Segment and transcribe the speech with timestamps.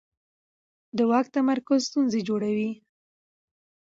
[0.97, 2.71] د واک تمرکز ستونزې جوړوي